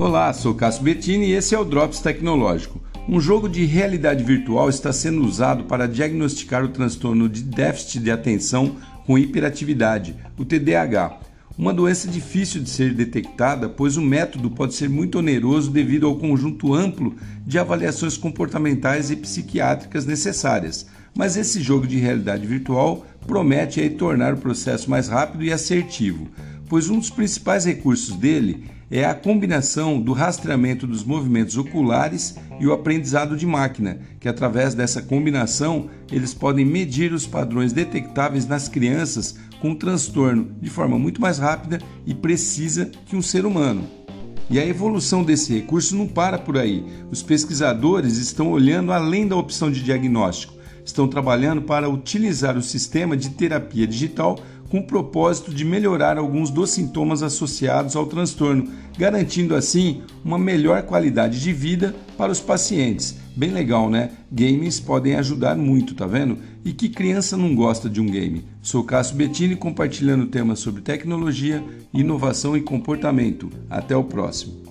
[0.00, 2.80] Olá, sou Cássio Bettini e esse é o Drops Tecnológico.
[3.08, 8.10] Um jogo de realidade virtual está sendo usado para diagnosticar o transtorno de déficit de
[8.12, 11.18] atenção com hiperatividade, o TDAH.
[11.58, 16.14] Uma doença difícil de ser detectada, pois o método pode ser muito oneroso devido ao
[16.14, 20.86] conjunto amplo de avaliações comportamentais e psiquiátricas necessárias.
[21.12, 26.28] Mas esse jogo de realidade virtual promete aí tornar o processo mais rápido e assertivo,
[26.68, 32.66] pois um dos principais recursos dele é a combinação do rastreamento dos movimentos oculares e
[32.66, 38.68] o aprendizado de máquina, que através dessa combinação eles podem medir os padrões detectáveis nas
[38.68, 43.86] crianças com transtorno de forma muito mais rápida e precisa que um ser humano.
[44.50, 46.82] E a evolução desse recurso não para por aí.
[47.10, 53.14] Os pesquisadores estão olhando além da opção de diagnóstico, estão trabalhando para utilizar o sistema
[53.14, 59.54] de terapia digital com o propósito de melhorar alguns dos sintomas associados ao transtorno, garantindo
[59.54, 63.16] assim uma melhor qualidade de vida para os pacientes.
[63.34, 64.10] Bem legal, né?
[64.30, 66.38] Games podem ajudar muito, tá vendo?
[66.64, 68.44] E que criança não gosta de um game?
[68.60, 71.62] Sou Cássio Bettini compartilhando temas sobre tecnologia,
[71.94, 73.48] inovação e comportamento.
[73.70, 74.67] Até o próximo.